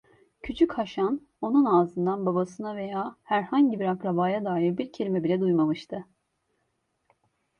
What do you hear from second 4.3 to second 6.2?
dair bir kelime bile duymamıştı.